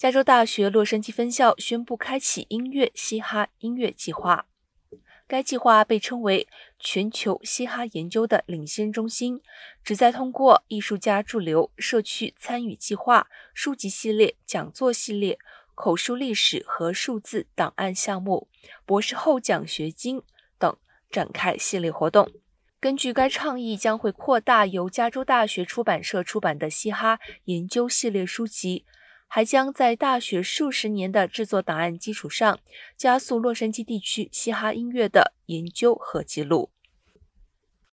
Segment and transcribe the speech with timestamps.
[0.00, 4.46] 加州大学洛杉矶分校宣布开启音乐嘻哈音乐计划。
[5.28, 9.42] 该计划被称为全球嘻哈研究的领先中心，
[9.84, 15.38] 旨在通过艺术家驻留、社区参与计划、书籍系列、讲座系列、
[15.74, 18.48] 口述历史和数字档案项目、
[18.86, 20.22] 博士后奖学金
[20.58, 20.74] 等
[21.10, 22.32] 展开系列活动。
[22.80, 28.86] 根据该倡议，将会扩大由加州大学出版社出版的嘻哈研究系列书籍。
[29.32, 32.58] 还将在大学数十年的制作档案基础上，
[32.96, 36.70] 加速洛杉矶地区嘻哈音乐的研究和记录。